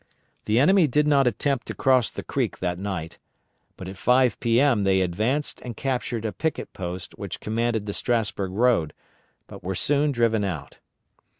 The 0.45 0.57
enemy 0.57 0.87
did 0.87 1.05
not 1.05 1.27
attempt 1.27 1.67
to 1.67 1.75
cross 1.75 2.09
the 2.09 2.23
creek 2.23 2.57
that 2.57 2.79
night, 2.79 3.19
but 3.77 3.87
at 3.87 3.97
5 3.99 4.39
P.M. 4.39 4.83
they 4.83 4.99
advanced 5.01 5.61
and 5.61 5.77
captured 5.77 6.25
a 6.25 6.31
picket 6.33 6.73
post 6.73 7.19
which 7.19 7.39
commanded 7.39 7.85
the 7.85 7.93
Strasburg 7.93 8.51
road, 8.51 8.95
but 9.45 9.63
were 9.63 9.75
soon 9.75 10.11
driven 10.11 10.43
out. 10.43 10.79